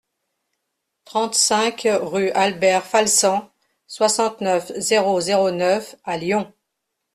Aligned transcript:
trente-cinq 1.05 1.87
rue 2.01 2.31
Albert 2.31 2.83
Falsan, 2.83 3.51
soixante-neuf, 3.85 4.71
zéro 4.79 5.21
zéro 5.21 5.51
neuf 5.51 5.95
à 6.03 6.17
Lyon 6.17 6.51